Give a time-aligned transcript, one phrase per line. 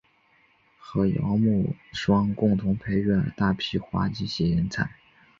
[0.79, 4.89] 和姚慕双共同培育了大批滑稽戏人才。